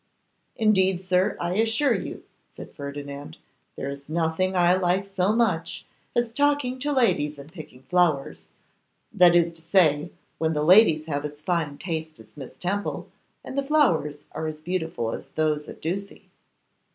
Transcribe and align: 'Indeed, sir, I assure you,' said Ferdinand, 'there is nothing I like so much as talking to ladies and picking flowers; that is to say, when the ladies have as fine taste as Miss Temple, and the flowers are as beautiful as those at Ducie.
'Indeed, 0.55 1.07
sir, 1.07 1.37
I 1.39 1.53
assure 1.57 1.93
you,' 1.93 2.23
said 2.47 2.71
Ferdinand, 2.73 3.37
'there 3.75 3.91
is 3.91 4.09
nothing 4.09 4.55
I 4.55 4.73
like 4.73 5.05
so 5.05 5.31
much 5.31 5.85
as 6.15 6.33
talking 6.33 6.79
to 6.79 6.91
ladies 6.91 7.37
and 7.37 7.51
picking 7.51 7.83
flowers; 7.83 8.49
that 9.13 9.35
is 9.35 9.51
to 9.53 9.61
say, 9.61 10.09
when 10.39 10.53
the 10.53 10.63
ladies 10.63 11.05
have 11.05 11.23
as 11.23 11.43
fine 11.43 11.77
taste 11.77 12.19
as 12.19 12.35
Miss 12.35 12.57
Temple, 12.57 13.09
and 13.43 13.55
the 13.55 13.61
flowers 13.61 14.21
are 14.31 14.47
as 14.47 14.59
beautiful 14.59 15.13
as 15.13 15.27
those 15.27 15.67
at 15.67 15.83
Ducie. 15.83 16.23